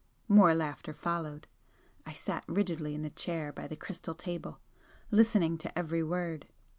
More 0.27 0.55
laughter 0.55 0.93
followed. 0.95 1.45
I 2.07 2.13
sat 2.13 2.43
rigidly 2.47 2.95
in 2.95 3.03
the 3.03 3.11
chair 3.11 3.51
by 3.53 3.67
the 3.67 3.75
crystal 3.75 4.15
table, 4.15 4.59
listening 5.11 5.59
to 5.59 5.77
every 5.77 6.01
word. 6.01 6.47